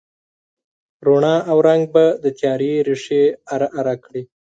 [1.05, 4.23] رڼا او رنګ به د تیارې ریښې اره، اره کړي